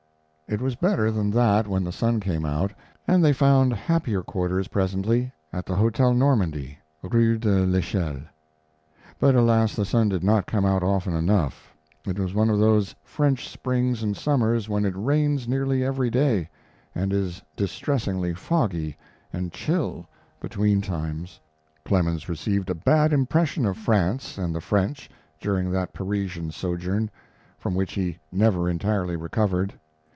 It 0.47 0.59
was 0.59 0.75
better 0.75 1.11
than 1.11 1.31
that 1.31 1.65
when 1.65 1.85
the 1.85 1.93
sun 1.93 2.19
came 2.19 2.43
out, 2.43 2.73
and 3.07 3.23
they 3.23 3.31
found 3.31 3.71
happier 3.71 4.21
quarters 4.21 4.67
presently 4.67 5.31
at 5.53 5.65
the 5.65 5.77
Hotel 5.77 6.13
Normandy, 6.13 6.77
rue 7.01 7.37
de 7.37 7.65
l'Echelle. 7.65 8.23
But, 9.17 9.33
alas, 9.33 9.77
the 9.77 9.85
sun 9.85 10.09
did 10.09 10.25
not 10.25 10.47
come 10.47 10.65
out 10.65 10.83
often 10.83 11.13
enough. 11.13 11.73
It 12.05 12.19
was 12.19 12.33
one 12.33 12.49
of 12.49 12.59
those 12.59 12.93
French 13.01 13.47
springs 13.47 14.03
and 14.03 14.17
summers 14.17 14.67
when 14.67 14.83
it 14.83 14.93
rains 14.93 15.47
nearly 15.47 15.85
every 15.85 16.09
day, 16.09 16.49
and 16.93 17.13
is 17.13 17.41
distressingly 17.55 18.33
foggy 18.33 18.97
and 19.31 19.53
chill 19.53 20.05
between 20.41 20.81
times. 20.81 21.39
Clemens 21.85 22.27
received 22.27 22.69
a 22.69 22.75
bad 22.75 23.13
impression 23.13 23.65
of 23.65 23.77
France 23.77 24.37
and 24.37 24.53
the 24.53 24.59
French 24.59 25.09
during 25.39 25.71
that 25.71 25.93
Parisian 25.93 26.51
sojourn, 26.51 27.09
from 27.57 27.73
which 27.73 27.93
he 27.93 28.17
never 28.33 28.69
entirely 28.69 29.15
recovered. 29.15 29.75